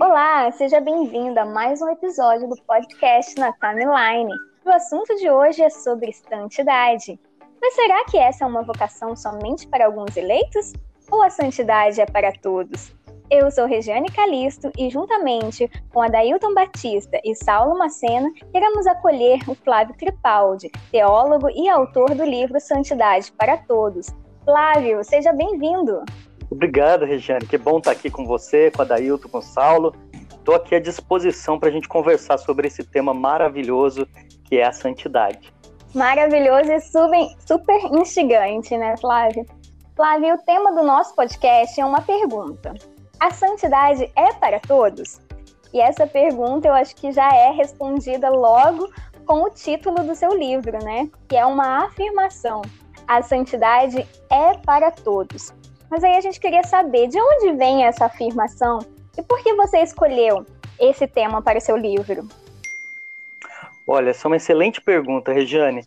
[0.00, 4.32] Olá, seja bem-vindo a mais um episódio do podcast na Timeline.
[4.64, 7.20] O assunto de hoje é sobre santidade.
[7.60, 10.72] Mas será que essa é uma vocação somente para alguns eleitos?
[11.10, 12.98] Ou a santidade é para todos?
[13.30, 19.54] Eu sou Regiane Calisto e, juntamente com Adailton Batista e Saulo Macena, queremos acolher o
[19.54, 24.08] Flávio Tripaldi, teólogo e autor do livro Santidade para Todos.
[24.44, 26.02] Flávio, seja bem-vindo!
[26.50, 27.46] Obrigado, Regiane.
[27.46, 29.94] Que bom estar aqui com você, com a Dailton, com o Saulo.
[30.32, 34.08] Estou aqui à disposição para a gente conversar sobre esse tema maravilhoso
[34.46, 35.54] que é a santidade.
[35.94, 39.46] Maravilhoso e super instigante, né, Flávio?
[39.94, 42.74] Flávio, o tema do nosso podcast é uma pergunta.
[43.20, 45.20] A santidade é para todos?
[45.74, 48.90] E essa pergunta eu acho que já é respondida logo
[49.26, 51.06] com o título do seu livro, né?
[51.28, 52.62] Que é uma afirmação.
[53.06, 55.52] A santidade é para todos.
[55.90, 58.78] Mas aí a gente queria saber de onde vem essa afirmação
[59.18, 60.46] e por que você escolheu
[60.78, 62.26] esse tema para o seu livro?
[63.86, 65.82] Olha, essa é uma excelente pergunta, Regiane.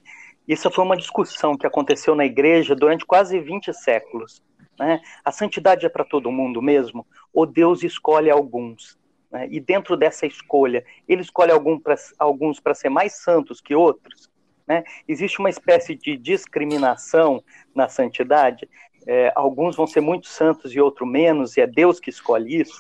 [0.48, 4.40] Isso foi uma discussão que aconteceu na igreja durante quase 20 séculos.
[4.80, 5.02] Né?
[5.24, 7.06] A santidade é para todo mundo mesmo?
[7.34, 8.98] Ou Deus escolhe alguns?
[9.32, 9.48] Né?
[9.50, 11.52] E dentro dessa escolha, ele escolhe
[11.84, 14.30] pra, alguns para ser mais santos que outros?
[14.68, 14.84] Né?
[15.08, 17.44] Existe uma espécie de discriminação
[17.76, 18.68] na santidade
[19.06, 22.78] é, alguns vão ser muito santos e outros menos, e é Deus que escolhe isso.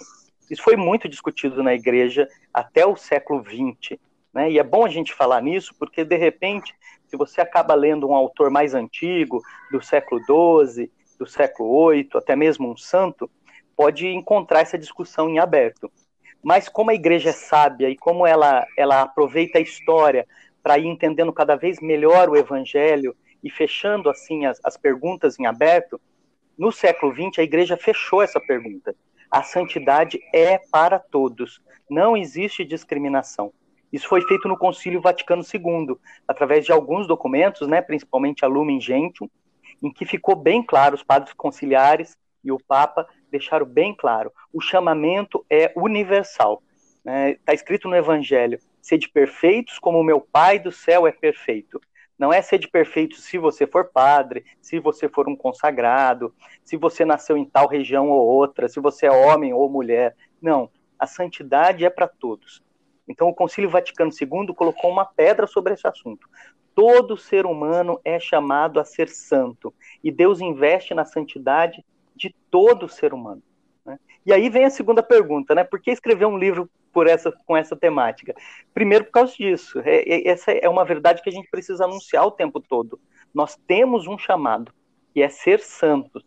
[0.49, 3.99] Isso foi muito discutido na igreja até o século XX.
[4.33, 4.51] Né?
[4.51, 6.73] E é bom a gente falar nisso, porque de repente,
[7.07, 12.35] se você acaba lendo um autor mais antigo, do século XII, do século VIII, até
[12.35, 13.29] mesmo um santo,
[13.75, 15.91] pode encontrar essa discussão em aberto.
[16.43, 20.27] Mas como a igreja é sábia e como ela, ela aproveita a história
[20.61, 25.45] para ir entendendo cada vez melhor o evangelho e fechando assim as, as perguntas em
[25.45, 25.99] aberto,
[26.57, 28.95] no século XX, a igreja fechou essa pergunta.
[29.29, 31.61] A santidade é para todos.
[31.89, 33.51] Não existe discriminação.
[33.91, 35.95] Isso foi feito no Concílio Vaticano II,
[36.27, 39.29] através de alguns documentos, né, principalmente a Lumen Gentium,
[39.83, 44.61] em que ficou bem claro, os padres conciliares e o Papa deixaram bem claro, o
[44.61, 46.63] chamamento é universal.
[46.97, 47.35] Está né?
[47.45, 51.81] Tá escrito no Evangelho, sede perfeitos como o meu Pai do céu é perfeito.
[52.17, 56.33] Não é ser de perfeito se você for padre, se você for um consagrado,
[56.63, 60.15] se você nasceu em tal região ou outra, se você é homem ou mulher.
[60.41, 62.63] Não, a santidade é para todos.
[63.07, 66.27] Então o Concílio Vaticano II colocou uma pedra sobre esse assunto.
[66.75, 69.73] Todo ser humano é chamado a ser santo
[70.03, 71.83] e Deus investe na santidade
[72.15, 73.41] de todo ser humano.
[73.85, 73.99] Né?
[74.25, 75.63] E aí vem a segunda pergunta, né?
[75.63, 78.33] Por que escrever um livro por essa, com essa temática?
[78.73, 79.79] Primeiro, por causa disso.
[79.79, 82.99] É, é, essa é uma verdade que a gente precisa anunciar o tempo todo.
[83.33, 84.71] Nós temos um chamado,
[85.13, 86.23] que é ser santos.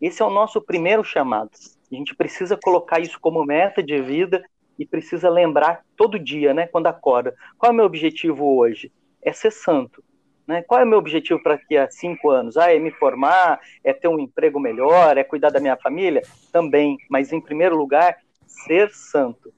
[0.00, 1.50] Esse é o nosso primeiro chamado.
[1.90, 4.44] A gente precisa colocar isso como meta de vida
[4.78, 7.34] e precisa lembrar todo dia, né, quando acorda.
[7.56, 8.92] Qual é o meu objetivo hoje?
[9.22, 10.02] É ser santo.
[10.46, 10.62] Né?
[10.62, 12.56] Qual é o meu objetivo para daqui a cinco anos?
[12.56, 16.22] Ah, é me formar, é ter um emprego melhor, é cuidar da minha família?
[16.50, 19.52] Também, mas em primeiro lugar, ser santo.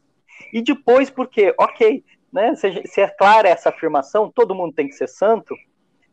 [0.53, 4.95] E depois, porque, ok, né, se, se é clara essa afirmação, todo mundo tem que
[4.95, 5.55] ser santo,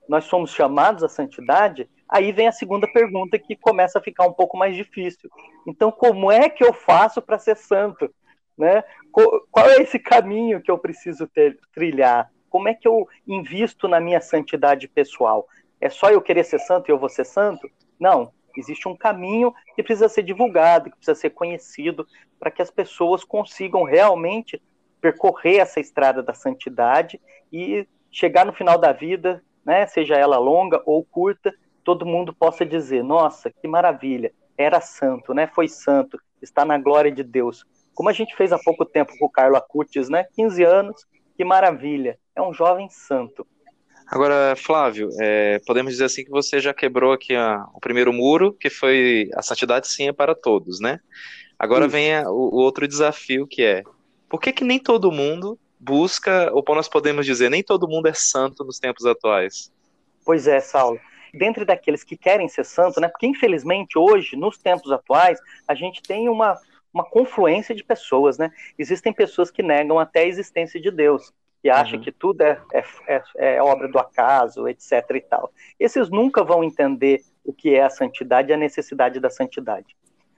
[0.08, 4.34] nós somos chamados à santidade, aí vem a segunda pergunta que começa a ficar um
[4.34, 5.30] pouco mais difícil.
[5.66, 8.14] Então, como é que eu faço para ser santo?
[8.58, 8.84] Né?
[9.12, 12.32] Qual é esse caminho que eu preciso ter, trilhar?
[12.58, 15.48] Como é que eu invisto na minha santidade pessoal?
[15.80, 17.70] É só eu querer ser santo e eu vou ser santo?
[18.00, 18.34] Não.
[18.58, 22.08] Existe um caminho que precisa ser divulgado, que precisa ser conhecido,
[22.40, 24.60] para que as pessoas consigam realmente
[25.00, 27.22] percorrer essa estrada da santidade
[27.54, 31.54] e chegar no final da vida, né, seja ela longa ou curta,
[31.84, 37.12] todo mundo possa dizer: nossa, que maravilha, era santo, né, foi santo, está na glória
[37.12, 37.64] de Deus.
[37.94, 41.06] Como a gente fez há pouco tempo com o Carlo Acutis, né, 15 anos,
[41.38, 43.46] que maravilha, é um jovem santo.
[44.06, 48.54] Agora, Flávio, é, podemos dizer assim que você já quebrou aqui a, o primeiro muro,
[48.54, 51.00] que foi a santidade sim é para todos, né?
[51.60, 51.92] Agora Isso.
[51.92, 53.84] vem a, o, o, outro desafio que é,
[54.30, 58.14] por que que nem todo mundo busca, ou nós podemos dizer, nem todo mundo é
[58.14, 59.74] santo nos tempos atuais?
[60.24, 61.00] Pois é, Saulo.
[61.34, 63.10] Dentre daqueles que querem ser santo, né?
[63.10, 65.38] Porque infelizmente hoje, nos tempos atuais,
[65.68, 66.58] a gente tem uma,
[66.94, 68.52] uma confluência de pessoas, né?
[68.80, 72.02] Existem pessoas que negam até a existência de Deus que acha uhum.
[72.02, 74.92] que tudo é, é, é, é, obra do acaso, etc.
[75.16, 75.52] e tal.
[75.80, 79.96] Esses nunca vão entender o que é a santidade e a necessidade da santidade.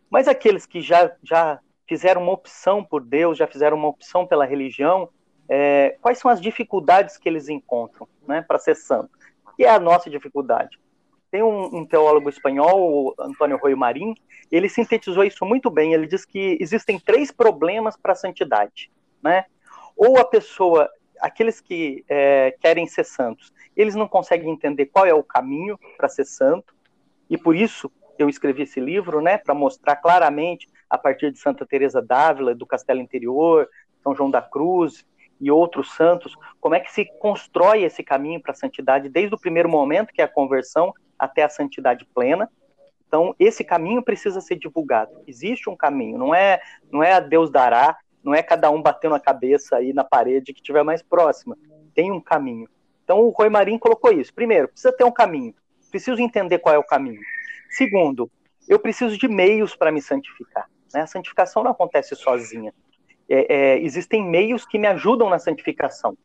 [0.10, 4.46] Mas aqueles que já, já fizeram uma opção por Deus, já fizeram uma opção pela
[4.46, 5.10] religião,
[5.48, 9.10] é, quais são as dificuldades que eles encontram né, para ser santo?
[9.58, 10.80] Que é a nossa dificuldade.
[11.32, 14.16] Tem um, um teólogo espanhol, Antônio Royo Marim,
[14.52, 15.94] ele sintetizou isso muito bem.
[15.94, 18.92] Ele diz que existem três problemas para a santidade.
[19.22, 19.46] Né?
[19.96, 20.90] Ou a pessoa,
[21.20, 26.10] aqueles que é, querem ser santos, eles não conseguem entender qual é o caminho para
[26.10, 26.74] ser santo,
[27.30, 31.66] e por isso eu escrevi esse livro, né, para mostrar claramente, a partir de Santa
[31.66, 33.70] Teresa d'Ávila, do Castelo Interior,
[34.04, 35.06] São João da Cruz,
[35.40, 39.40] e outros santos, como é que se constrói esse caminho para a santidade desde o
[39.40, 42.50] primeiro momento, que é a conversão, até a santidade plena.
[43.08, 45.12] Então, esse caminho precisa ser divulgado.
[45.26, 46.62] Existe um caminho, não é,
[46.92, 50.54] não é a Deus dará, não é cada um batendo a cabeça aí na parede
[50.54, 51.58] que estiver mais próxima.
[51.94, 52.68] Tem um caminho.
[53.04, 54.34] Então, o Rui Marim colocou isso.
[54.34, 55.54] Primeiro, precisa ter um caminho.
[55.90, 57.22] Preciso entender qual é o caminho.
[57.70, 58.30] Segundo,
[58.68, 60.70] eu preciso de meios para me santificar.
[60.94, 61.02] Né?
[61.02, 62.74] A santificação não acontece sozinha
[63.30, 66.18] é, é, existem meios que me ajudam na santificação.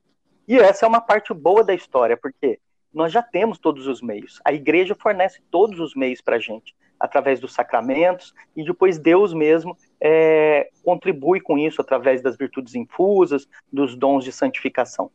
[0.49, 2.59] E essa é uma parte boa da história, porque
[2.93, 4.41] nós já temos todos os meios.
[4.45, 9.35] A igreja fornece todos os meios para a gente, através dos sacramentos, e depois Deus
[9.35, 9.77] mesmo
[10.07, 15.11] é, contribui com isso através das virtudes infusas, dos dons de santificação.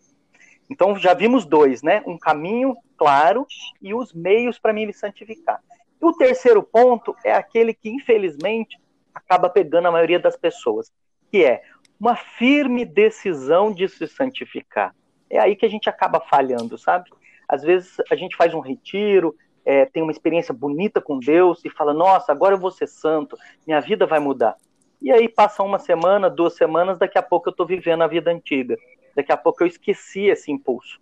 [0.67, 2.01] Então já vimos dois, né?
[2.07, 3.45] Um caminho claro
[3.79, 5.61] e os meios para me santificar.
[6.01, 8.79] E o terceiro ponto é aquele que, infelizmente,
[9.13, 10.91] acaba pegando a maioria das pessoas,
[11.29, 11.61] que é
[11.99, 14.95] uma firme decisão de se santificar.
[15.29, 17.11] É aí que a gente acaba falhando, sabe?
[17.47, 21.69] Às vezes a gente faz um retiro, é, tem uma experiência bonita com Deus e
[21.69, 23.37] fala: Nossa, agora eu vou ser santo,
[23.67, 24.55] minha vida vai mudar.
[25.01, 28.31] E aí passa uma semana, duas semanas, daqui a pouco eu estou vivendo a vida
[28.31, 28.77] antiga.
[29.15, 30.99] Daqui a pouco eu esqueci esse impulso.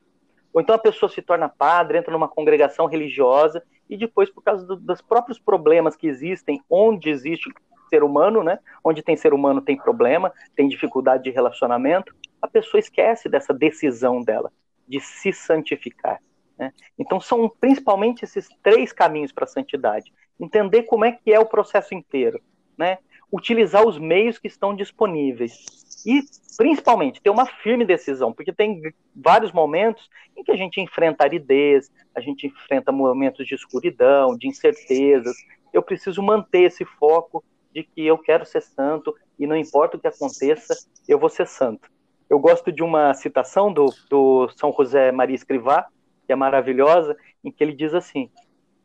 [0.54, 4.66] Ou então a pessoa se torna padre, entra numa congregação religiosa e depois, por causa
[4.66, 7.52] do, dos próprios problemas que existem, onde existe
[7.90, 8.60] ser humano, né?
[8.84, 14.22] Onde tem ser humano tem problema, tem dificuldade de relacionamento, a pessoa esquece dessa decisão
[14.22, 14.52] dela
[14.88, 16.22] de se santificar.
[16.58, 16.74] Né?
[16.98, 20.12] Então são principalmente esses três caminhos para a santidade.
[20.40, 22.42] Entender como é que é o processo inteiro,
[22.78, 23.00] né?
[23.32, 25.66] Utilizar os meios que estão disponíveis
[26.06, 26.22] e
[26.58, 28.82] principalmente ter uma firme decisão, porque tem
[29.16, 34.48] vários momentos em que a gente enfrenta aridez, a gente enfrenta momentos de escuridão, de
[34.48, 35.36] incertezas.
[35.72, 37.44] Eu preciso manter esse foco
[37.74, 40.74] de que eu quero ser santo e não importa o que aconteça,
[41.08, 41.90] eu vou ser santo.
[42.30, 45.88] Eu gosto de uma citação do, do São José Maria Escrivá,
[46.26, 48.30] que é maravilhosa, em que ele diz assim: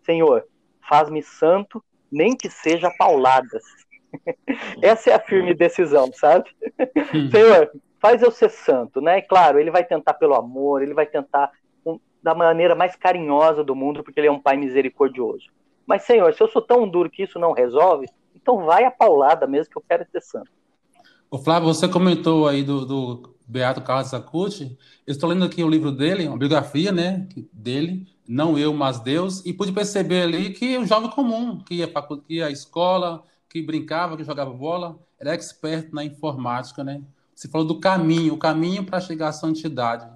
[0.05, 0.47] Senhor,
[0.89, 3.65] faz-me santo, nem que seja pauladas.
[4.83, 6.51] Essa é a firme decisão, sabe?
[7.15, 7.31] Hum.
[7.31, 7.71] Senhor,
[8.01, 9.19] faz eu ser santo, né?
[9.19, 11.51] E claro, ele vai tentar pelo amor, ele vai tentar
[12.23, 15.47] da maneira mais carinhosa do mundo, porque ele é um pai misericordioso.
[15.85, 19.47] Mas, Senhor, se eu sou tão duro que isso não resolve, então vai a paulada
[19.47, 20.51] mesmo que eu quero ser santo.
[21.29, 24.79] O Flávio, você comentou aí do, do Beato Carlos Acuti.
[25.07, 29.45] Eu estou lendo aqui o livro dele, uma biografia, né, dele, não eu, mas Deus,
[29.45, 33.61] e pude perceber ali que um jovem comum, que ia, para ia à escola, que
[33.61, 37.03] brincava, que jogava bola, era expert na informática, né?
[37.35, 40.09] Você falou do caminho, o caminho para chegar à santidade.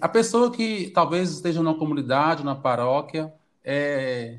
[0.00, 3.34] A pessoa que talvez esteja numa comunidade, na paróquia,
[3.64, 4.38] é,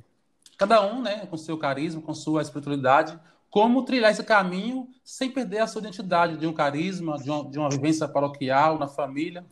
[0.58, 3.20] cada um, né, com seu carisma, com sua espiritualidade,
[3.50, 7.60] como trilhar esse caminho sem perder a sua identidade de um carisma, de uma, de
[7.60, 9.46] uma vivência paroquial, na família.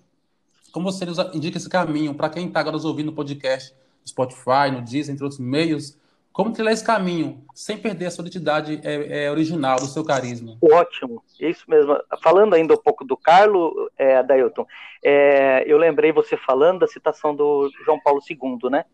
[0.72, 1.03] Como você
[1.34, 5.13] indica esse caminho para quem está agora nos ouvindo no podcast, no Spotify, no Disney,
[5.13, 5.98] entre outros meios,
[6.38, 10.56] como trilhar esse caminho sem perder a sua identidade é, é, original, do seu carisma?
[10.62, 11.98] Ótimo, isso mesmo.
[12.22, 14.63] Falando ainda um pouco do Carlos, é, Dailton,
[15.03, 18.86] é, eu lembrei você falando da citação do João Paulo II, né?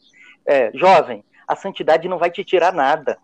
[0.46, 3.18] É, jovem, a santidade não vai te tirar nada.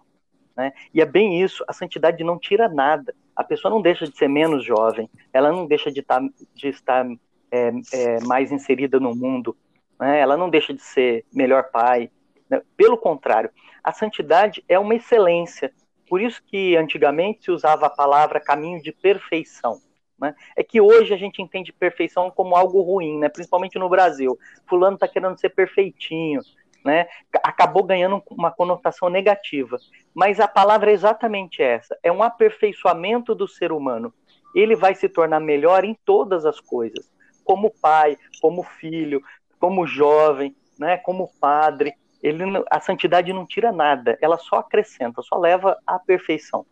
[0.53, 0.73] Né?
[0.93, 3.15] E é bem isso, a santidade não tira nada.
[3.33, 6.19] A pessoa não deixa de ser menos jovem, ela não deixa de, tá,
[6.53, 7.07] de estar
[7.49, 9.55] é, é, mais inserida no mundo,
[9.97, 10.19] né?
[10.19, 12.11] ela não deixa de ser melhor pai.
[12.49, 12.61] Né?
[12.75, 13.49] Pelo contrário,
[13.83, 15.71] a santidade é uma excelência.
[16.07, 19.79] Por isso que antigamente se usava a palavra caminho de perfeição.
[20.19, 20.35] Né?
[20.55, 23.29] É que hoje a gente entende perfeição como algo ruim, né?
[23.29, 24.37] principalmente no Brasil.
[24.67, 26.41] Fulano está querendo ser perfeitinho,
[26.83, 27.07] né,
[27.43, 29.77] acabou ganhando uma conotação negativa.
[30.13, 34.13] Mas a palavra é exatamente essa: é um aperfeiçoamento do ser humano.
[34.55, 37.09] Ele vai se tornar melhor em todas as coisas,
[37.43, 39.21] como pai, como filho,
[39.59, 41.93] como jovem, né, como padre.
[42.21, 46.65] Ele, a santidade não tira nada, ela só acrescenta, só leva à perfeição.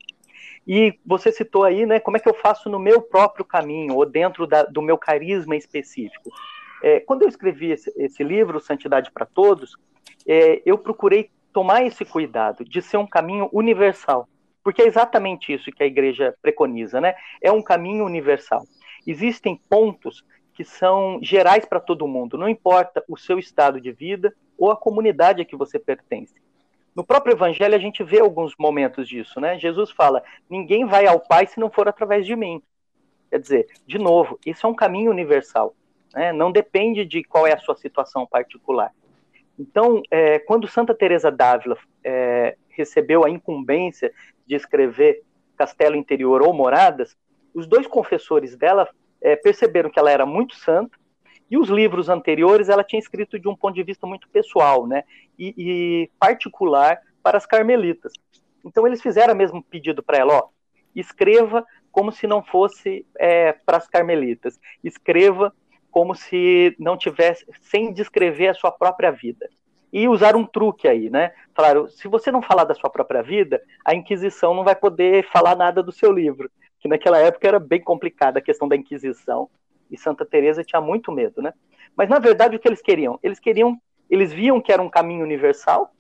[0.68, 4.06] E você citou aí, né, como é que eu faço no meu próprio caminho, ou
[4.06, 6.30] dentro da, do meu carisma específico.
[6.84, 9.78] É, quando eu escrevi esse, esse livro, Santidade para Todos,
[10.28, 14.28] é, eu procurei tomar esse cuidado de ser um caminho universal,
[14.64, 17.16] Porque é exatamente isso que a igreja preconiza, né?
[17.42, 18.62] É um caminho universal.
[19.08, 20.24] Existem pontos
[20.54, 24.76] que são gerais para todo mundo, não importa o seu estado de vida ou a
[24.76, 26.36] comunidade a que você pertence.
[26.96, 29.60] No próprio Evangelho a gente vê alguns momentos disso, né?
[29.60, 32.62] Jesus fala: ninguém vai ao Pai se não for através de mim.
[33.30, 35.76] Quer dizer, de novo, isso é um caminho universal,
[36.14, 36.34] né?
[36.34, 38.92] Não depende de qual é a sua situação particular.
[39.60, 44.12] Então, é, quando Santa Teresa d'Ávila é, recebeu a incumbência
[44.46, 45.24] de escrever
[45.56, 47.18] Castelo Interior ou Moradas,
[47.54, 48.88] os dois confessores dela
[49.22, 50.98] é, perceberam que ela era muito santa
[51.50, 55.04] e os livros anteriores ela tinha escrito de um ponto de vista muito pessoal, né?
[55.38, 58.12] E, e particular para as carmelitas.
[58.66, 60.50] Então eles fizeram o mesmo pedido para ela, ó,
[60.96, 65.54] escreva como se não fosse é, para as carmelitas, escreva
[65.90, 69.50] como se não tivesse, sem descrever a sua própria vida.
[69.92, 71.32] E usaram um truque aí, né?
[71.56, 75.56] Falaram, se você não falar da sua própria vida, a Inquisição não vai poder falar
[75.56, 76.52] nada do seu livro.
[76.80, 79.50] Que naquela época era bem complicada a questão da Inquisição
[79.90, 81.54] e Santa Teresa tinha muito medo, né?
[81.96, 83.20] Mas na verdade o que eles queriam?
[83.24, 83.80] Eles queriam,
[84.10, 85.92] eles viam que era um caminho universal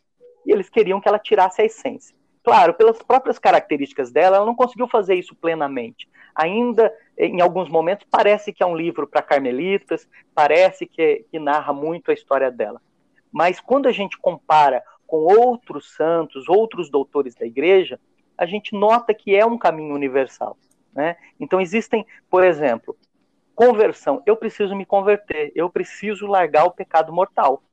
[0.45, 2.15] e eles queriam que ela tirasse a essência.
[2.43, 6.07] Claro, pelas próprias características dela, ela não conseguiu fazer isso plenamente.
[6.33, 11.73] Ainda, em alguns momentos, parece que é um livro para carmelitas, parece que, que narra
[11.73, 12.81] muito a história dela.
[13.31, 17.99] Mas quando a gente compara com outros santos, outros doutores da igreja,
[18.37, 20.57] a gente nota que é um caminho universal.
[20.93, 21.17] Né?
[21.39, 22.95] Então, existem, por exemplo,
[23.57, 24.21] Conversão.
[24.23, 25.51] Eu preciso me converter.
[25.55, 27.63] Eu preciso largar o pecado mortal.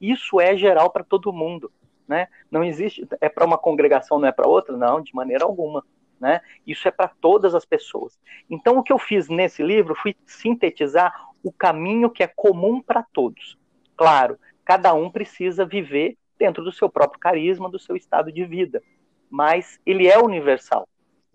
[0.00, 1.72] Isso é geral para todo mundo.
[2.06, 2.28] Né?
[2.48, 3.04] Não existe.
[3.20, 4.76] É para uma congregação, não é para outra?
[4.76, 5.84] Não, de maneira alguma.
[6.20, 6.40] Né?
[6.64, 8.16] Isso é para todas as pessoas.
[8.48, 13.02] Então, o que eu fiz nesse livro foi sintetizar o caminho que é comum para
[13.02, 13.58] todos.
[13.96, 18.80] Claro, cada um precisa viver dentro do seu próprio carisma, do seu estado de vida,
[19.28, 20.88] mas ele é universal.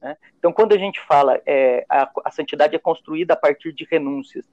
[0.07, 0.17] Né?
[0.39, 4.45] Então, quando a gente fala é, a, a, santidade é construída a partir de renúncias,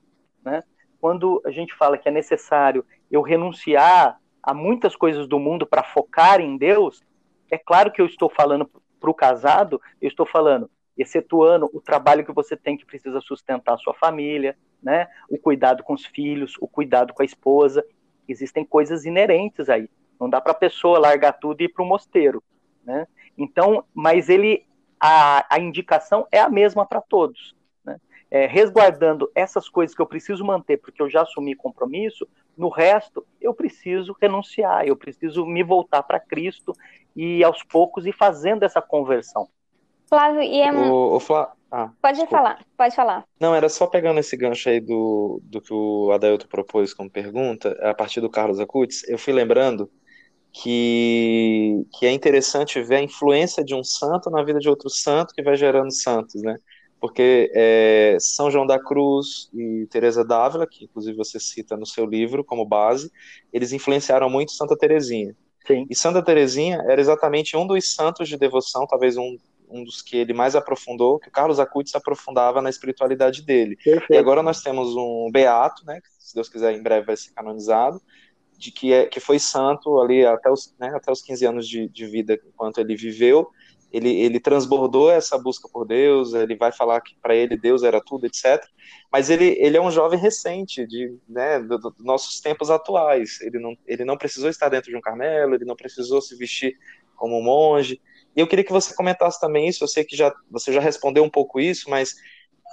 [0.45, 0.65] né?
[1.01, 5.85] quando a gente fala que é necessário eu renunciar a muitas coisas do mundo para
[5.85, 7.03] focar em Deus,
[7.51, 8.69] é claro que eu estou falando
[8.99, 10.69] para o casado, eu estou falando,
[10.99, 15.07] excetuando o trabalho que você tem que precisa sustentar a sua família, né?
[15.31, 17.85] o cuidado com os filhos, o cuidado com a esposa,
[18.27, 19.89] existem coisas inerentes aí.
[20.19, 22.43] Não dá para a pessoa largar tudo e ir para o mosteiro.
[22.85, 23.07] Né?
[23.39, 24.67] Então, mas ele
[25.07, 27.55] a, a indicação é a mesma para todos.
[27.85, 28.01] Né?
[28.31, 33.27] É, resguardando essas coisas que eu preciso manter, porque eu já assumi compromisso, no resto
[33.39, 36.73] eu preciso renunciar, eu preciso me voltar para Cristo
[37.15, 39.47] e aos poucos ir fazendo essa conversão.
[40.09, 40.73] Flávio, e é...
[40.73, 41.53] O, o Flá...
[41.71, 42.37] ah, pode desculpa.
[42.37, 43.25] falar, pode falar.
[43.39, 47.77] Não, era só pegando esse gancho aí do, do que o Adailto propôs como pergunta,
[47.83, 49.91] a partir do Carlos Acutis, eu fui lembrando
[50.55, 55.35] que, que é interessante ver a influência de um santo na vida de outro santo
[55.35, 56.57] que vai gerando santos, né?
[57.01, 62.07] Porque é, São João da Cruz e Teresa d'Ávila, que inclusive você cita no seu
[62.07, 63.11] livro como base,
[63.53, 65.35] eles influenciaram muito Santa Teresinha.
[65.67, 65.87] Sim.
[65.91, 69.37] E Santa Teresinha era exatamente um dos santos de devoção, talvez um,
[69.69, 73.77] um dos que ele mais aprofundou, que o Carlos Acutis aprofundava na espiritualidade dele.
[73.83, 74.13] Perfeito.
[74.13, 77.33] E agora nós temos um beato, né, que se Deus quiser em breve vai ser
[77.33, 78.01] canonizado,
[78.65, 81.87] de que, é, que foi santo ali até os, né, até os 15 anos de,
[81.87, 83.47] de vida, enquanto ele viveu,
[83.93, 88.01] ele, ele transbordou essa busca por Deus, ele vai falar que para ele Deus era
[88.01, 88.65] tudo, etc.
[89.13, 93.39] Mas ele, ele é um jovem recente, de né, dos do nossos tempos atuais.
[93.43, 96.77] Ele não, ele não precisou estar dentro de um carmelo, ele não precisou se vestir
[97.15, 98.01] como um monge.
[98.35, 99.85] E eu queria que você comentasse também isso.
[99.85, 102.17] Eu sei que já, você já respondeu um pouco isso, mas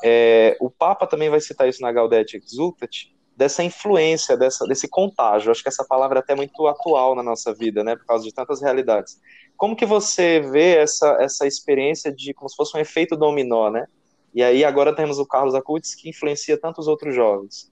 [0.04, 5.52] é, o Papa também vai citar isso na Gaudete Exultat, dessa influência, dessa, desse contágio.
[5.52, 8.34] Acho que essa palavra é até muito atual na nossa vida, né, por causa de
[8.34, 9.20] tantas realidades.
[9.58, 13.86] Como que você vê essa, essa experiência de como se fosse um efeito dominó, né?
[14.34, 17.72] E aí agora temos o Carlos Acutis que influencia tantos outros jovens.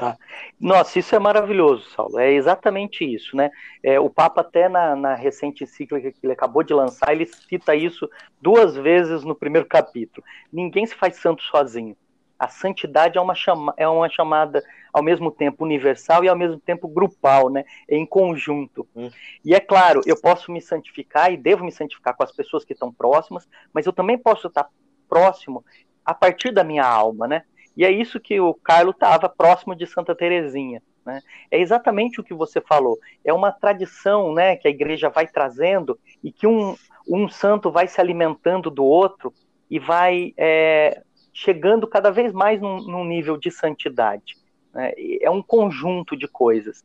[0.00, 0.16] Tá.
[0.58, 2.18] Nossa, isso é maravilhoso, Saulo.
[2.18, 3.50] É exatamente isso, né?
[3.82, 7.74] É, o Papa até na, na recente encíclica que ele acabou de lançar, ele cita
[7.74, 8.08] isso
[8.40, 10.24] duas vezes no primeiro capítulo.
[10.52, 11.96] Ninguém se faz santo sozinho.
[12.40, 16.58] A santidade é uma, chama, é uma chamada ao mesmo tempo universal e ao mesmo
[16.58, 17.64] tempo grupal, né?
[17.86, 18.88] Em conjunto.
[18.96, 19.10] Hum.
[19.44, 22.72] E é claro, eu posso me santificar e devo me santificar com as pessoas que
[22.72, 24.70] estão próximas, mas eu também posso estar
[25.06, 25.62] próximo
[26.02, 27.42] a partir da minha alma, né?
[27.76, 30.82] E é isso que o Carlos estava próximo de Santa Terezinha.
[31.04, 31.20] Né?
[31.50, 32.98] É exatamente o que você falou.
[33.22, 36.74] É uma tradição né, que a igreja vai trazendo e que um,
[37.08, 39.32] um santo vai se alimentando do outro
[39.70, 44.36] e vai é, chegando cada vez mais num, num nível de santidade.
[44.72, 44.92] Né?
[45.20, 46.84] É um conjunto de coisas.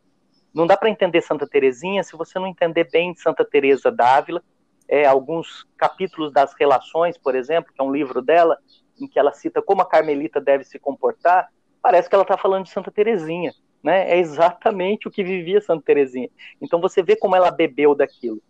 [0.54, 4.42] Não dá para entender Santa Teresinha se você não entender bem Santa Teresa d'Ávila,
[4.88, 8.58] é, alguns capítulos das Relações, por exemplo, que é um livro dela,
[9.00, 11.50] em que ela cita como a Carmelita deve se comportar,
[11.82, 14.10] parece que ela está falando de Santa Terezinha, né?
[14.10, 16.30] É exatamente o que vivia Santa Terezinha.
[16.62, 18.42] Então você vê como ela bebeu daquilo.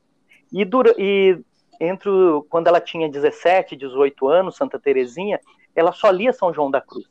[0.51, 1.39] E, dura, e
[1.79, 2.09] entre
[2.49, 5.39] quando ela tinha 17, 18 anos, Santa Terezinha,
[5.75, 7.05] ela só lia São João da Cruz.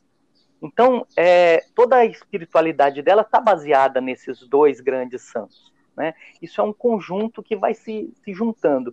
[0.61, 5.71] Então, é, toda a espiritualidade dela está baseada nesses dois grandes santos.
[5.95, 6.13] Né?
[6.41, 8.91] Isso é um conjunto que vai se, se juntando.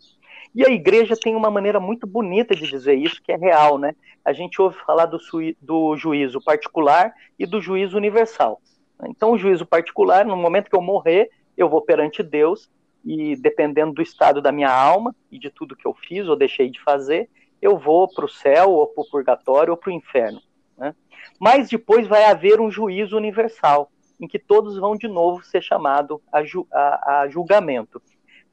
[0.54, 3.78] E a igreja tem uma maneira muito bonita de dizer isso, que é real.
[3.78, 3.94] Né?
[4.24, 5.18] A gente ouve falar do,
[5.60, 8.60] do juízo particular e do juízo universal.
[9.04, 12.70] Então, o juízo particular, no momento que eu morrer, eu vou perante Deus
[13.04, 16.70] e dependendo do estado da minha alma e de tudo que eu fiz ou deixei
[16.70, 17.28] de fazer,
[17.62, 20.42] eu vou para o céu ou para o purgatório ou para o inferno.
[20.76, 20.94] Né?
[21.40, 23.90] Mas depois vai haver um juízo universal,
[24.20, 28.02] em que todos vão de novo ser chamados a, ju a, a julgamento.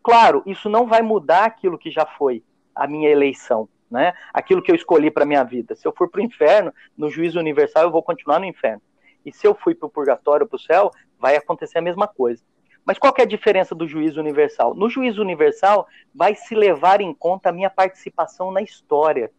[0.04, 4.14] Claro, isso não vai mudar aquilo que já foi a minha eleição, né?
[4.34, 5.76] Aquilo que eu escolhi para minha vida.
[5.76, 8.82] Se eu for para o inferno, no juízo universal eu vou continuar no inferno.
[9.26, 12.44] E se eu fui para o purgatório, para o céu, vai acontecer a mesma coisa.
[12.86, 14.74] Mas qual é a diferença do juízo universal?
[14.74, 19.32] No juízo universal, vai se levar em conta a minha participação na história.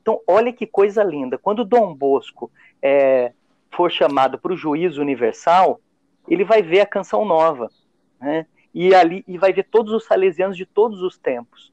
[0.00, 1.38] Então, olha que coisa linda.
[1.38, 2.50] Quando Dom Bosco
[2.82, 3.32] é,
[3.70, 5.80] for chamado para o juízo universal,
[6.28, 7.70] ele vai ver a canção nova,
[8.20, 8.46] né?
[8.72, 11.72] E ali e vai ver todos os salesianos de todos os tempos.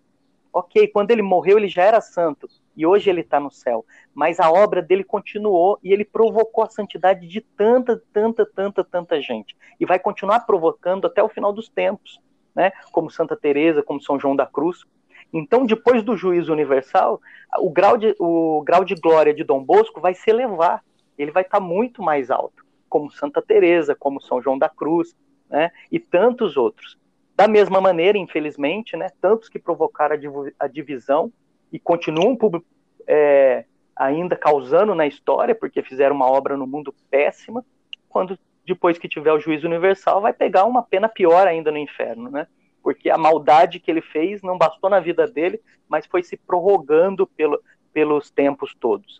[0.53, 2.47] Ok, quando ele morreu, ele já era santo
[2.81, 3.85] e hoje ele está no céu.
[4.11, 9.21] Mas a obra dele continuou e ele provocou a santidade de tanta, tanta, tanta, tanta
[9.21, 12.19] gente e vai continuar provocando até o final dos tempos,
[12.55, 12.71] né?
[12.91, 14.83] Como Santa Teresa, como São João da Cruz.
[15.31, 17.21] Então, depois do juízo universal,
[17.59, 20.83] o grau de, o grau de glória de Dom Bosco vai se elevar.
[21.15, 25.15] Ele vai estar tá muito mais alto, como Santa Teresa, como São João da Cruz,
[25.47, 25.69] né?
[25.91, 26.97] E tantos outros.
[27.35, 29.09] Da mesma maneira, infelizmente, né?
[29.21, 30.15] Tantos que provocaram
[30.59, 31.31] a, divisão
[31.71, 32.37] e continuam
[33.07, 37.65] é, ainda causando na história, porque fizeram uma obra no mundo péssima,
[38.09, 42.29] quando depois que tiver o juízo universal, vai pegar uma pena pior ainda no inferno,
[42.29, 42.47] né?
[42.83, 47.27] Porque a maldade que ele fez não bastou na vida dele, mas foi se prorrogando
[47.27, 47.61] pelo,
[47.93, 49.19] pelos tempos todos.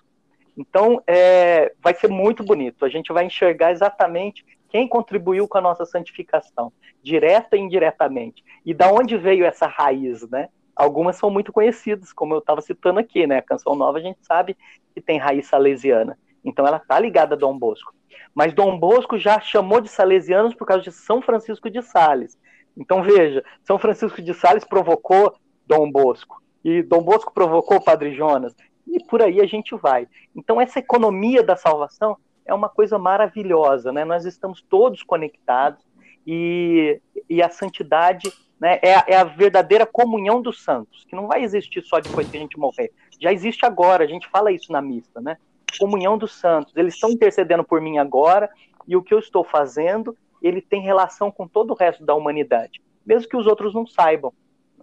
[0.58, 2.86] Então, é, vai ser muito bonito.
[2.86, 6.72] A gente vai enxergar exatamente quem contribuiu com a nossa santificação,
[7.04, 8.44] direta e indiretamente.
[8.66, 10.50] E da onde veio essa raiz, né?
[10.76, 13.38] Algumas são muito conhecidas, como eu estava citando aqui, né?
[13.38, 14.58] A canção nova a gente sabe
[14.94, 16.18] que tem raiz salesiana.
[16.44, 17.94] Então ela está ligada a Dom Bosco.
[18.34, 22.38] Mas Dom Bosco já chamou de salesianos por causa de São Francisco de Sales.
[22.76, 25.36] Então veja, São Francisco de Sales provocou
[25.68, 28.56] Dom Bosco e Dom Bosco provocou o Padre Jonas
[28.88, 30.08] e por aí a gente vai.
[30.36, 34.04] Então essa economia da salvação é uma coisa maravilhosa, né?
[34.04, 35.86] Nós estamos todos conectados
[36.26, 38.32] e, e a santidade
[38.62, 42.30] né, é, a, é a verdadeira comunhão dos santos, que não vai existir só depois
[42.30, 42.92] que a gente morrer.
[43.20, 45.38] Já existe agora, a gente fala isso na missa, né?
[45.80, 46.72] Comunhão dos santos.
[46.78, 48.48] Eles estão intercedendo por mim agora
[48.88, 52.80] e o que eu estou fazendo, ele tem relação com todo o resto da humanidade,
[53.04, 54.32] mesmo que os outros não saibam.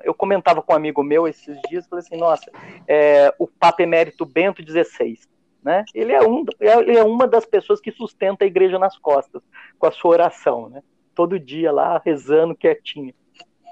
[0.02, 2.50] Eu comentava com um amigo meu esses dias, falei assim, nossa,
[2.86, 5.18] é, o Papa Emérito Bento XVI,
[5.62, 5.84] né?
[5.94, 9.40] Ele é, um, ele é uma das pessoas que sustenta a igreja nas costas,
[9.78, 10.82] com a sua oração, né?
[11.14, 13.14] Todo dia lá, rezando quietinho.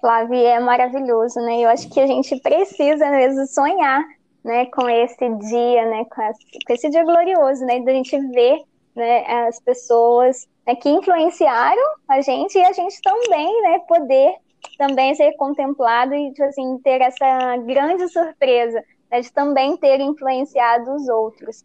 [0.06, 1.62] Flávio, é maravilhoso, né?
[1.62, 4.04] Eu acho que a gente precisa mesmo sonhar,
[4.44, 6.22] né, com esse dia, né, com,
[6.64, 8.62] com esse dia glorioso, né, da gente ver,
[8.94, 14.36] né, as pessoas né, que influenciaram a gente e a gente também, né, poder
[14.78, 20.94] também ser contemplado e, tipo assim, ter essa grande surpresa né, de também ter influenciado
[20.94, 21.64] os outros.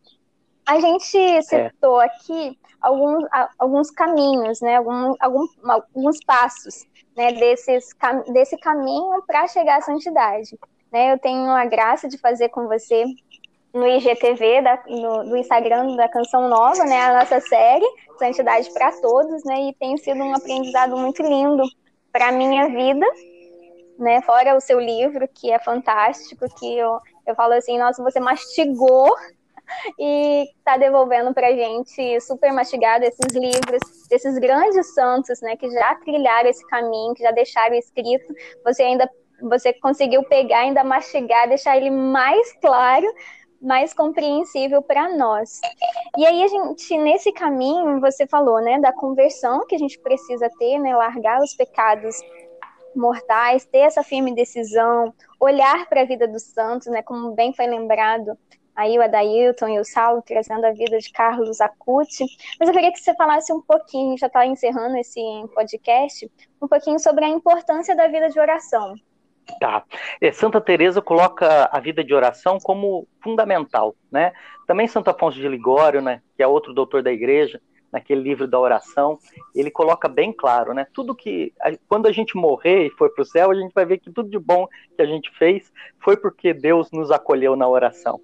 [0.65, 1.43] A gente é.
[1.43, 2.05] citou é.
[2.07, 3.23] aqui alguns,
[3.59, 7.89] alguns caminhos, né, algum, algum, alguns passos né, desses,
[8.31, 10.57] desse caminho para chegar à santidade.
[10.91, 13.05] Né, eu tenho a graça de fazer com você
[13.73, 17.85] no IGTV, da, no, do Instagram da Canção Nova, né, a nossa série
[18.19, 21.63] Santidade para Todos, né, e tem sido um aprendizado muito lindo
[22.11, 23.05] para a minha vida,
[23.97, 28.19] né, fora o seu livro, que é fantástico, que eu, eu falo assim, nossa, você
[28.19, 29.09] mastigou
[29.99, 35.69] e está devolvendo para a gente super mastigado esses livros desses grandes santos, né, que
[35.69, 38.33] já trilharam esse caminho, que já deixaram escrito.
[38.63, 39.09] Você ainda
[39.41, 43.07] você conseguiu pegar, ainda mastigar, deixar ele mais claro,
[43.61, 45.59] mais compreensível para nós.
[46.17, 50.49] E aí a gente nesse caminho, você falou, né, da conversão que a gente precisa
[50.57, 52.15] ter, né, largar os pecados
[52.95, 57.67] mortais, ter essa firme decisão, olhar para a vida dos santos, né, como bem foi
[57.67, 58.37] lembrado
[58.75, 62.25] aí o Adailton e o Saulo trazendo a vida de Carlos Acuti.
[62.59, 65.21] Mas eu queria que você falasse um pouquinho, já está encerrando esse
[65.53, 66.31] podcast,
[66.61, 68.95] um pouquinho sobre a importância da vida de oração.
[69.59, 69.83] Tá.
[70.21, 74.31] É, Santa Teresa coloca a vida de oração como fundamental, né?
[74.67, 77.59] Também Santo Afonso de Ligório, né, que é outro doutor da igreja,
[77.91, 79.19] naquele livro da oração,
[79.53, 80.87] ele coloca bem claro, né?
[80.93, 81.53] Tudo que
[81.87, 84.29] quando a gente morrer e for para o céu, a gente vai ver que tudo
[84.29, 88.21] de bom que a gente fez foi porque Deus nos acolheu na oração.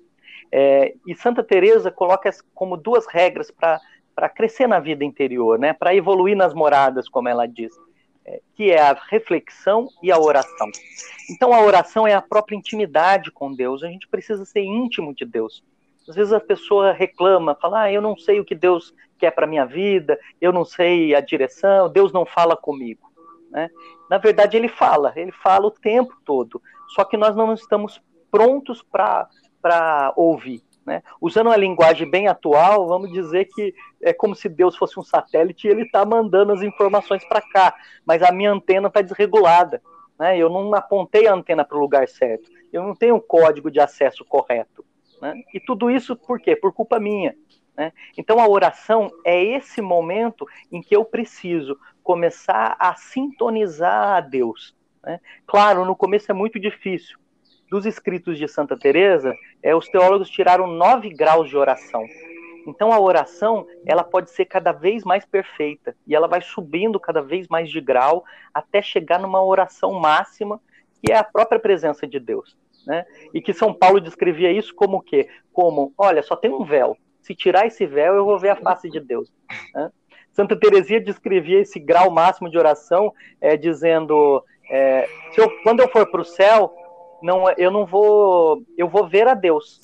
[0.51, 5.73] É, e Santa Teresa coloca como duas regras para crescer na vida interior, né?
[5.73, 7.73] Para evoluir nas moradas, como ela diz
[8.55, 10.69] que é a reflexão e a oração.
[11.29, 13.83] Então, a oração é a própria intimidade com Deus.
[13.83, 15.63] A gente precisa ser íntimo de Deus.
[16.07, 19.47] Às vezes a pessoa reclama, fala: ah, eu não sei o que Deus quer para
[19.47, 23.11] minha vida, eu não sei a direção, Deus não fala comigo.
[23.49, 23.69] Né?
[24.09, 26.61] Na verdade, ele fala, ele fala o tempo todo.
[26.89, 29.27] Só que nós não estamos prontos para
[30.15, 30.61] ouvir.
[30.85, 31.03] Né?
[31.19, 35.67] Usando uma linguagem bem atual, vamos dizer que é como se Deus fosse um satélite
[35.67, 39.81] e ele está mandando as informações para cá, mas a minha antena está desregulada.
[40.17, 40.37] Né?
[40.37, 43.81] Eu não apontei a antena para o lugar certo, eu não tenho o código de
[43.81, 44.85] acesso correto.
[45.21, 45.33] Né?
[45.53, 46.55] E tudo isso por quê?
[46.55, 47.35] Por culpa minha.
[47.75, 47.91] Né?
[48.17, 54.73] Então a oração é esse momento em que eu preciso começar a sintonizar a Deus.
[55.03, 55.19] Né?
[55.45, 57.19] Claro, no começo é muito difícil,
[57.69, 62.03] dos escritos de Santa Teresa, é, os teólogos tiraram nove graus de oração.
[62.67, 67.21] Então a oração ela pode ser cada vez mais perfeita e ela vai subindo cada
[67.21, 70.59] vez mais de grau até chegar numa oração máxima
[71.01, 73.05] que é a própria presença de Deus, né?
[73.33, 75.29] E que São Paulo descrevia isso como o quê?
[75.53, 76.97] Como, olha, só tem um véu.
[77.21, 79.31] Se tirar esse véu, eu vou ver a face de Deus.
[79.73, 79.91] Né?
[80.31, 86.09] Santa Teresia descrevia esse grau máximo de oração é, dizendo, é, eu, quando eu for
[86.09, 86.73] para o céu,
[87.21, 89.79] não, eu não vou, eu vou ver a Deus,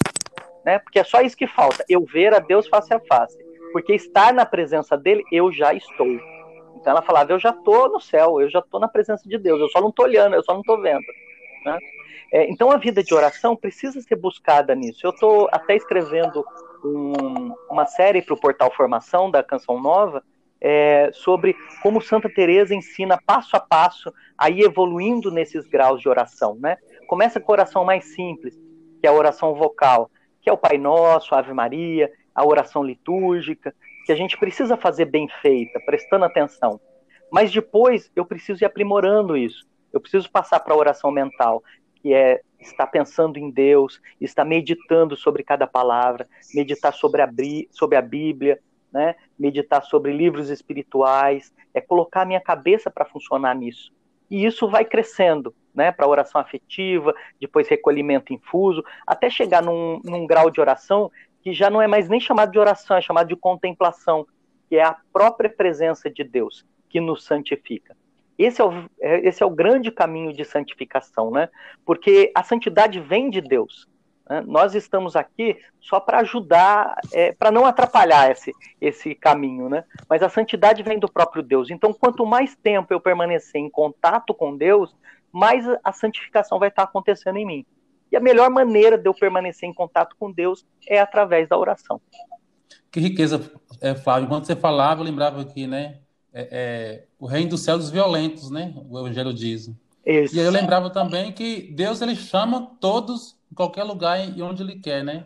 [0.65, 0.79] né?
[0.79, 3.37] Porque é só isso que falta, eu ver a Deus face a face,
[3.71, 6.07] porque estar na presença dele, eu já estou.
[6.75, 9.59] Então ela falava, eu já estou no céu, eu já estou na presença de Deus,
[9.59, 11.05] eu só não estou olhando, eu só não estou vendo,
[11.65, 11.77] né?
[12.31, 15.05] É, então a vida de oração precisa ser buscada nisso.
[15.05, 16.43] Eu estou até escrevendo
[16.83, 20.23] um, uma série para o portal Formação da Canção Nova
[20.59, 26.07] é, sobre como Santa Teresa ensina passo a passo a ir evoluindo nesses graus de
[26.07, 26.77] oração, né?
[27.07, 28.55] Começa com a oração mais simples,
[28.99, 30.09] que é a oração vocal,
[30.41, 33.73] que é o Pai Nosso, a Ave Maria, a oração litúrgica,
[34.05, 36.79] que a gente precisa fazer bem feita, prestando atenção.
[37.31, 39.65] Mas depois eu preciso ir aprimorando isso.
[39.91, 41.63] Eu preciso passar para a oração mental,
[41.95, 47.29] que é estar pensando em Deus, estar meditando sobre cada palavra, meditar sobre a,
[47.71, 48.59] sobre a Bíblia,
[48.91, 49.15] né?
[49.37, 53.91] meditar sobre livros espirituais, é colocar a minha cabeça para funcionar nisso.
[54.29, 60.25] E isso vai crescendo né, para oração afetiva, depois recolhimento infuso, até chegar num, num
[60.25, 63.35] grau de oração que já não é mais nem chamado de oração, é chamado de
[63.35, 64.25] contemplação,
[64.69, 67.95] que é a própria presença de Deus que nos santifica.
[68.37, 71.49] Esse é, o, é, esse é o grande caminho de santificação, né?
[71.85, 73.87] Porque a santidade vem de Deus.
[74.27, 74.41] Né?
[74.45, 79.83] Nós estamos aqui só para ajudar, é, para não atrapalhar esse, esse caminho, né?
[80.09, 81.69] Mas a santidade vem do próprio Deus.
[81.69, 84.95] Então, quanto mais tempo eu permanecer em contato com Deus,
[85.33, 87.65] mais a santificação vai estar acontecendo em mim.
[88.11, 91.99] E a melhor maneira de eu permanecer em contato com Deus é através da oração.
[92.91, 94.27] Que riqueza, é, Flávio.
[94.27, 95.97] Enquanto você falava, eu lembrava aqui, né?
[96.31, 98.73] É, é, o reino do céu dos violentos, né?
[98.87, 99.71] O Evangelho diz.
[100.05, 100.35] Isso.
[100.35, 104.61] E aí eu lembrava também que Deus ele chama todos em qualquer lugar e onde
[104.61, 105.25] ele quer, né?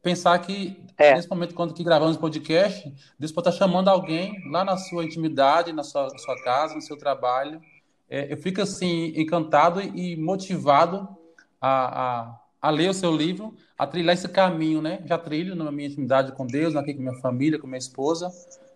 [0.00, 1.14] Pensar que é.
[1.14, 5.04] nesse momento quando que gravamos o podcast, Deus pode estar chamando alguém lá na sua
[5.04, 7.60] intimidade, na sua, na sua casa, no seu trabalho,
[8.10, 11.08] é, eu fico assim encantado e motivado
[11.60, 15.00] a, a, a, ler o seu livro, a trilhar esse caminho, né?
[15.06, 18.28] Já trilho na minha intimidade com Deus, aqui com minha família, com minha esposa.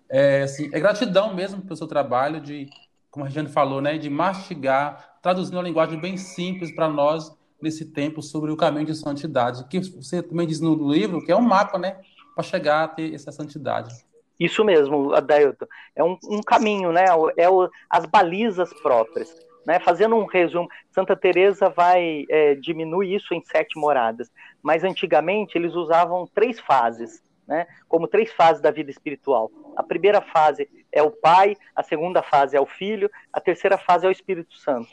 [0.09, 2.68] É, assim, é gratidão mesmo pelo seu trabalho de,
[3.11, 3.99] como a Regiane falou, né?
[3.99, 8.94] De mastigar, traduzindo uma linguagem bem simples para nós nesse tempo sobre o caminho de
[8.94, 11.97] santidade, que você também diz no livro que é um mapa, né?
[12.37, 13.92] Para chegar a ter essa santidade.
[14.38, 15.66] Isso mesmo, Adailton.
[15.94, 17.05] É um, um caminho, né?
[17.37, 19.35] É o, as balizas próprias.
[19.66, 19.79] Né?
[19.79, 24.31] Fazendo um resumo, Santa Teresa vai é, diminuir isso em sete moradas,
[24.62, 27.66] mas antigamente eles usavam três fases, né?
[27.88, 29.51] Como três fases da vida espiritual.
[29.77, 34.05] A primeira fase é o Pai, a segunda fase é o Filho, a terceira fase
[34.05, 34.88] é o Espírito Santo.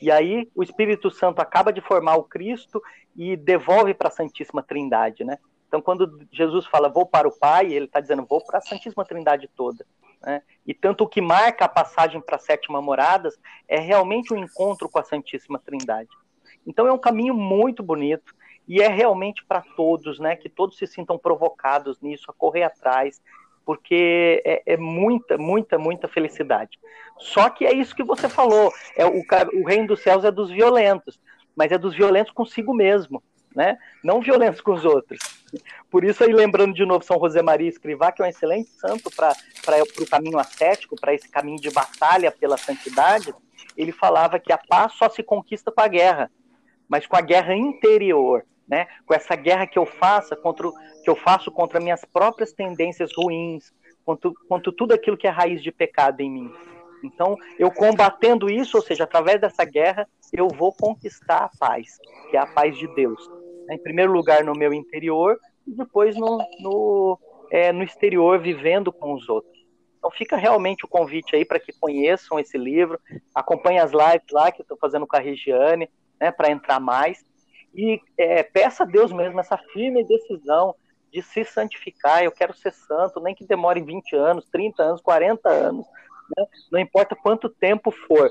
[0.00, 2.82] E aí o Espírito Santo acaba de formar o Cristo
[3.16, 5.38] e devolve para a Santíssima Trindade, né?
[5.74, 9.04] Então, quando Jesus fala vou para o Pai, ele está dizendo vou para a Santíssima
[9.04, 9.84] Trindade toda.
[10.22, 10.40] Né?
[10.64, 14.38] E tanto o que marca a passagem para a sétima moradas é realmente o um
[14.38, 16.10] encontro com a Santíssima Trindade.
[16.64, 18.32] Então, é um caminho muito bonito
[18.68, 20.36] e é realmente para todos, né?
[20.36, 23.20] Que todos se sintam provocados nisso, a correr atrás,
[23.66, 26.78] porque é, é, muita, muita, muita felicidade.
[27.18, 29.24] Só que é isso que você falou, é o,
[29.60, 31.18] o reino dos céus é dos violentos.
[31.56, 33.20] mas é dos violentos consigo mesmo,
[33.56, 33.76] né?
[34.04, 35.43] Não violentos com os outros.
[35.90, 39.10] Por isso aí lembrando de novo São José Maria Escrivá, que é um excelente santo
[39.14, 39.34] para
[40.00, 43.34] o caminho ascético, para esse caminho de batalha pela santidade,
[43.76, 46.30] ele falava que a paz só se conquista com a guerra,
[46.88, 48.86] mas com a guerra interior, né?
[49.06, 50.70] Com essa guerra que eu faço contra
[51.02, 53.72] que eu faço contra minhas próprias tendências ruins,
[54.04, 56.52] contra, contra tudo aquilo que é raiz de pecado em mim.
[57.02, 61.98] Então, eu combatendo isso, ou seja, através dessa guerra, eu vou conquistar a paz,
[62.30, 63.30] que é a paz de Deus.
[63.70, 67.18] Em primeiro lugar, no meu interior, e depois no, no,
[67.50, 69.54] é, no exterior, vivendo com os outros.
[69.98, 73.00] Então, fica realmente o convite aí para que conheçam esse livro,
[73.34, 75.88] acompanhem as lives lá que eu estou fazendo com a Regiane,
[76.20, 77.24] né, para entrar mais.
[77.74, 80.74] E é, peça a Deus mesmo essa firme decisão
[81.10, 82.22] de se santificar.
[82.22, 85.86] Eu quero ser santo, nem que demore 20 anos, 30 anos, 40 anos,
[86.36, 86.46] né?
[86.70, 88.30] não importa quanto tempo for,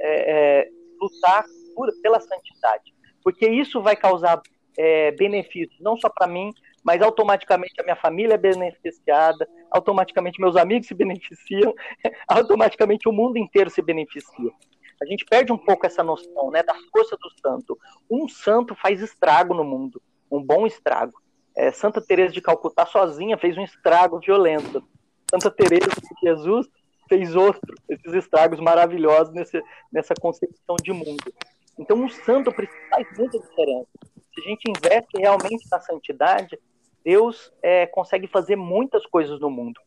[0.00, 0.68] é, é,
[1.00, 2.85] lutar por, pela santidade.
[3.26, 4.40] Porque isso vai causar
[4.78, 6.52] é, benefícios, não só para mim,
[6.84, 11.74] mas automaticamente a minha família é beneficiada, automaticamente meus amigos se beneficiam,
[12.28, 14.52] automaticamente o mundo inteiro se beneficia
[15.00, 17.78] a gente perde um pouco essa noção né, da força do santo.
[18.10, 21.20] Um santo faz estrago no mundo, um bom estrago.
[21.54, 24.82] É, Santa Teresa de Calcutá sozinha fez um estrago violento.
[25.30, 26.66] Santa Teresa de Jesus
[27.08, 29.62] fez outro, esses estragos maravilhosos nesse,
[29.92, 31.32] nessa concepção de mundo.
[31.78, 33.88] Então, um santo faz muita diferença.
[34.34, 36.58] Se a gente investe realmente na santidade,
[37.04, 39.80] Deus é, consegue fazer muitas coisas no mundo.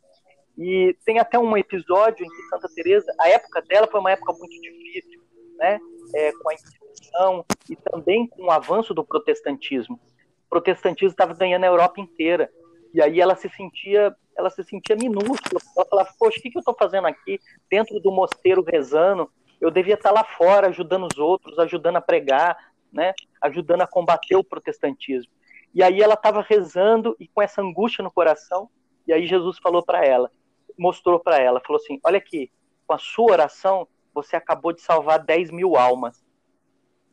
[0.58, 4.34] E tem até um episódio em que Santa Teresa, a época dela foi uma época
[4.34, 5.21] muito difícil,
[5.58, 5.80] né?
[6.15, 9.99] É, com a Inquisição e também com o avanço do protestantismo.
[10.47, 12.52] O protestantismo estava ganhando a Europa inteira.
[12.93, 15.62] E aí ela se sentia, ela se sentia minúscula.
[15.78, 19.32] Ela falava: "Poxa, o que, que eu estou fazendo aqui dentro do mosteiro rezando?
[19.60, 22.58] Eu devia estar lá fora ajudando os outros, ajudando a pregar,
[22.91, 23.13] né?
[23.41, 25.32] Ajudando a combater o protestantismo."
[25.74, 28.69] E aí ela estava rezando e com essa angústia no coração.
[29.06, 30.32] E aí Jesus falou para ela:
[30.78, 32.52] mostrou para ela, falou assim: olha aqui,
[32.88, 36.24] com a sua oração, você acabou de salvar 10 mil almas.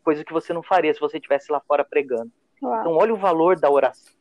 [0.03, 2.31] Coisa que você não faria se você estivesse lá fora pregando.
[2.63, 2.81] Uau.
[2.81, 4.15] Então, olha o valor da oração.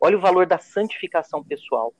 [0.00, 1.92] Olha o valor da santificação pessoal.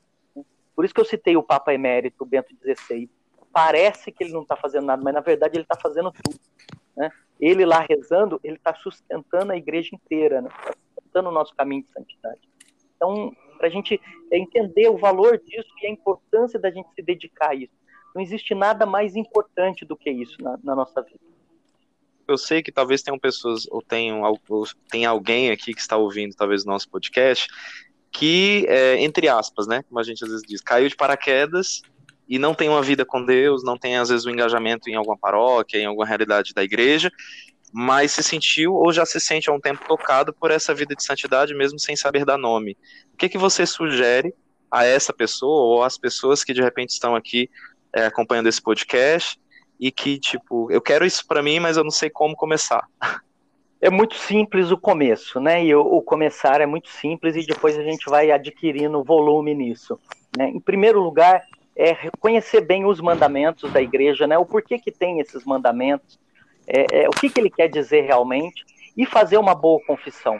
[0.74, 3.10] Por isso que eu citei o Papa Emérito, Bento XVI.
[3.52, 6.38] Parece que ele não está fazendo nada, mas na verdade ele está fazendo tudo.
[6.96, 7.10] Né?
[7.40, 10.48] Ele lá rezando, ele está sustentando a igreja inteira, né?
[10.48, 12.40] Tá sustentando o nosso caminho de santidade.
[12.96, 17.50] Então, para a gente entender o valor disso e a importância da gente se dedicar
[17.50, 17.72] a isso.
[18.14, 21.20] Não existe nada mais importante do que isso na, na nossa vida.
[22.28, 26.34] Eu sei que talvez tenham pessoas, ou tenham ou tem alguém aqui que está ouvindo
[26.34, 27.48] talvez o nosso podcast,
[28.10, 31.82] que, é, entre aspas, né, como a gente às vezes diz, caiu de paraquedas
[32.32, 35.18] e não tem uma vida com Deus, não tem às vezes um engajamento em alguma
[35.18, 37.12] paróquia, em alguma realidade da igreja,
[37.70, 41.04] mas se sentiu ou já se sente há um tempo tocado por essa vida de
[41.04, 42.74] santidade, mesmo sem saber dar nome.
[43.12, 44.32] O que, que você sugere
[44.70, 47.50] a essa pessoa ou às pessoas que de repente estão aqui
[47.94, 49.38] é, acompanhando esse podcast
[49.78, 52.88] e que, tipo, eu quero isso para mim, mas eu não sei como começar?
[53.78, 55.62] É muito simples o começo, né?
[55.62, 59.98] E o, o começar é muito simples e depois a gente vai adquirindo volume nisso.
[60.38, 60.48] Né?
[60.48, 61.42] Em primeiro lugar,
[61.74, 64.36] é reconhecer bem os mandamentos da igreja, né?
[64.38, 66.18] O porquê que tem esses mandamentos,
[66.66, 68.64] é, é, o que, que ele quer dizer realmente
[68.96, 70.38] e fazer uma boa confissão.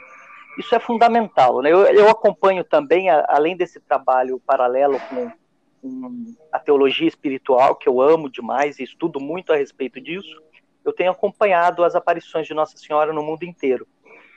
[0.59, 1.63] Isso é fundamental.
[1.63, 1.73] Né?
[1.73, 5.33] Eu, eu acompanho também, a, além desse trabalho paralelo com,
[5.81, 10.43] com, a teologia espiritual, que eu amo demais e estudo muito a respeito disso,
[10.85, 13.87] eu tenho acompanhado as aparições de Nossa Senhora no mundo inteiro.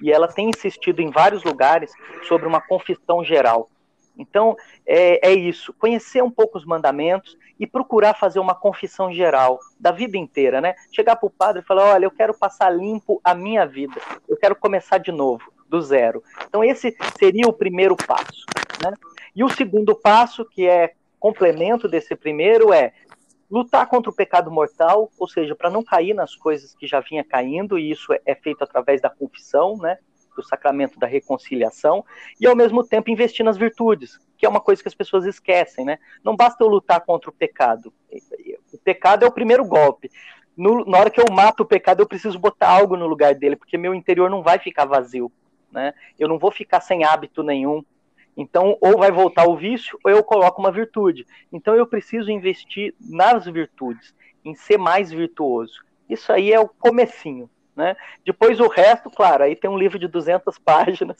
[0.01, 1.91] E ela tem insistido em vários lugares
[2.27, 3.69] sobre uma confissão geral.
[4.17, 9.59] Então, é, é isso, conhecer um pouco os mandamentos e procurar fazer uma confissão geral
[9.79, 10.75] da vida inteira, né?
[10.91, 13.95] Chegar para o padre e falar: olha, eu quero passar limpo a minha vida,
[14.27, 16.23] eu quero começar de novo, do zero.
[16.47, 18.45] Então, esse seria o primeiro passo.
[18.83, 18.93] Né?
[19.35, 22.93] E o segundo passo, que é complemento desse primeiro, é
[23.49, 27.23] lutar contra o pecado mortal, ou seja, para não cair nas coisas que já vinha
[27.23, 29.97] caindo, e isso é feito através da confissão, né?
[30.35, 32.03] Do sacramento da reconciliação,
[32.39, 35.85] e ao mesmo tempo investir nas virtudes, que é uma coisa que as pessoas esquecem,
[35.85, 35.97] né?
[36.23, 37.93] Não basta eu lutar contra o pecado.
[38.73, 40.11] O pecado é o primeiro golpe.
[40.55, 43.55] No, na hora que eu mato o pecado, eu preciso botar algo no lugar dele,
[43.55, 45.31] porque meu interior não vai ficar vazio,
[45.71, 45.93] né?
[46.17, 47.83] Eu não vou ficar sem hábito nenhum.
[48.37, 51.25] Então, ou vai voltar o vício, ou eu coloco uma virtude.
[51.51, 55.83] Então, eu preciso investir nas virtudes, em ser mais virtuoso.
[56.09, 57.49] Isso aí é o comecinho.
[57.75, 57.95] Né?
[58.25, 61.17] Depois o resto, claro, aí tem um livro de 200 páginas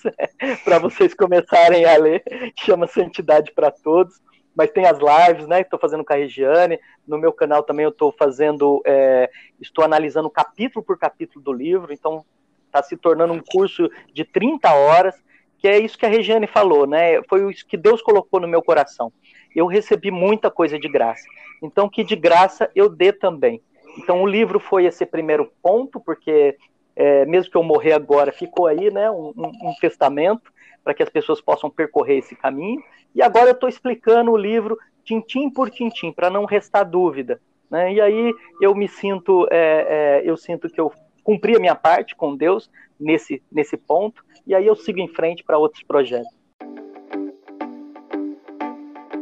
[0.64, 2.24] para vocês começarem a ler,
[2.58, 4.22] chama Santidade para Todos,
[4.56, 5.62] mas tem as lives, né?
[5.62, 10.30] Estou fazendo com a Regiane, no meu canal também eu estou fazendo, é, estou analisando
[10.30, 12.24] capítulo por capítulo do livro, então
[12.66, 15.16] está se tornando um curso de 30 horas,
[15.58, 17.22] que é isso que a Regiane falou, né?
[17.24, 19.12] Foi isso que Deus colocou no meu coração.
[19.54, 21.24] Eu recebi muita coisa de graça.
[21.62, 23.62] Então, que de graça eu dê também.
[23.98, 26.58] Então, o livro foi esse primeiro ponto, porque
[26.96, 29.10] é, mesmo que eu morrer agora, ficou aí, né?
[29.12, 30.54] Um, um, um testamento
[30.84, 32.82] para que as pessoas possam percorrer esse caminho.
[33.14, 37.40] E agora eu estou explicando o livro tintim por tintim, para não restar dúvida.
[37.70, 37.94] Né?
[37.94, 40.92] E aí eu me sinto, é, é, eu sinto que eu
[41.24, 45.44] cumpri a minha parte com Deus nesse, nesse ponto, e aí eu sigo em frente
[45.44, 46.34] para outros projetos.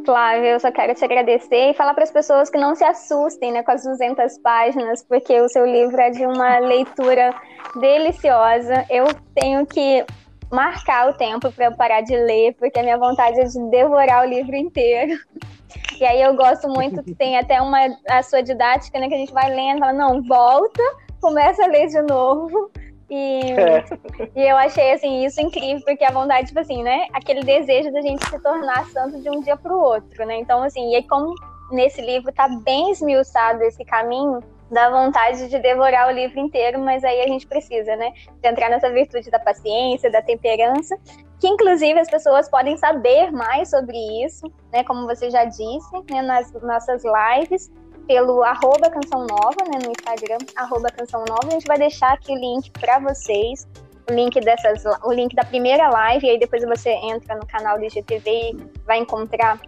[0.05, 3.51] Flávia, eu só quero te agradecer e falar para as pessoas que não se assustem
[3.51, 7.33] né, com as 200 páginas, porque o seu livro é de uma leitura
[7.79, 8.85] deliciosa.
[8.89, 10.05] Eu tenho que
[10.51, 14.23] marcar o tempo para eu parar de ler, porque a minha vontade é de devorar
[14.23, 15.17] o livro inteiro.
[15.99, 19.17] E aí eu gosto muito que tem até uma a sua didática, né, que a
[19.17, 20.83] gente vai lendo, fala, não, volta,
[21.21, 22.71] começa a ler de novo.
[23.13, 23.85] E, é.
[24.35, 27.05] e eu achei assim isso incrível, porque a vontade, tipo assim, né?
[27.13, 30.39] Aquele desejo da gente se tornar santo de um dia para o outro, né?
[30.39, 31.31] Então, assim, e aí como
[31.71, 34.39] nesse livro tá bem esmiuçado esse caminho,
[34.71, 38.11] dá vontade de devorar o livro inteiro, mas aí a gente precisa, né?
[38.41, 40.97] De entrar nessa virtude da paciência, da temperança,
[41.39, 43.95] que inclusive as pessoas podem saber mais sobre
[44.25, 44.83] isso, né?
[44.83, 46.23] Como você já disse, né?
[46.23, 47.71] Nas nossas lives,
[48.07, 49.79] pelo arroba Canção Nova, né?
[49.83, 51.47] No Instagram, arroba Canção Nova.
[51.47, 53.67] A gente vai deixar aqui o link para vocês,
[54.09, 57.77] o link dessas, o link da primeira live, e aí depois você entra no canal
[57.77, 59.59] do IGTV e vai encontrar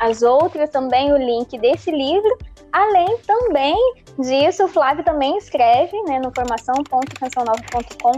[0.00, 2.38] as outras também, o link desse livro.
[2.72, 3.76] Além também
[4.18, 8.12] disso, o Flávio também escreve né, no formação.cançãonova.com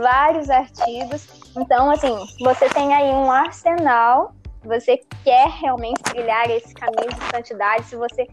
[0.00, 1.26] vários artigos.
[1.56, 4.34] Então, assim, você tem aí um arsenal.
[4.64, 8.26] Você quer realmente trilhar esse caminho de santidade, se você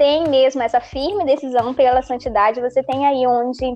[0.00, 3.74] tem mesmo essa firme decisão pela santidade, você tem aí onde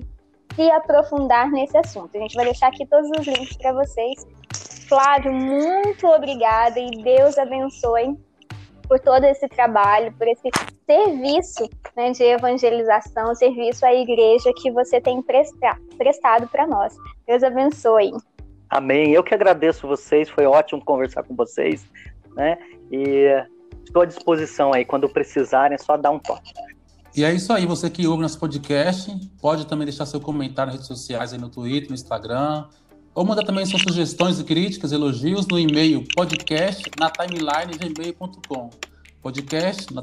[0.55, 2.17] se aprofundar nesse assunto.
[2.17, 4.25] A gente vai deixar aqui todos os links para vocês.
[4.89, 8.17] Flávio, muito obrigada e Deus abençoe
[8.87, 10.49] por todo esse trabalho, por esse
[10.87, 16.95] serviço né, de evangelização, serviço à igreja que você tem presta prestado para nós.
[17.27, 18.11] Deus abençoe.
[18.71, 19.11] Amém.
[19.11, 21.87] Eu que agradeço vocês, foi ótimo conversar com vocês,
[22.35, 22.57] né?
[22.91, 23.29] E
[23.85, 26.53] estou à disposição aí, quando precisarem, é só dar um toque.
[27.15, 30.81] E é isso aí, você que ouve nosso podcast, pode também deixar seu comentário nas
[30.81, 32.65] redes sociais, aí no Twitter, no Instagram,
[33.13, 37.09] ou mandar também suas sugestões críticas, elogios no e-mail podcast na.
[39.21, 40.01] Podcast na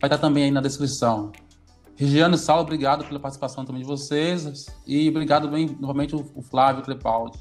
[0.00, 1.30] vai estar também aí na descrição.
[1.94, 7.38] Regiane Sala, obrigado pela participação também de vocês e obrigado bem novamente o Flávio Crepaldi.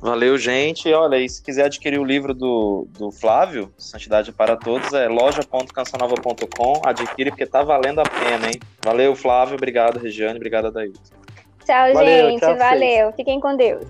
[0.00, 0.92] Valeu, gente.
[0.92, 6.82] Olha, e se quiser adquirir o livro do, do Flávio, Santidade para Todos, é loja.cancionova.com.
[6.84, 8.60] Adquire porque tá valendo a pena, hein?
[8.84, 9.56] Valeu, Flávio.
[9.56, 10.36] Obrigado, Regiane.
[10.36, 10.92] Obrigado, Daí.
[11.64, 12.40] Tchau, valeu, gente.
[12.40, 13.12] Tchau, valeu.
[13.12, 13.84] Fiquem com Deus.